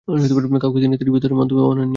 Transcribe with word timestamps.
কাউকে 0.61 0.79
তিনি 0.83 0.95
তাঁর 0.97 1.09
ইবাদতের 1.09 1.33
মাধ্যমও 1.33 1.67
বানাননি। 1.69 1.89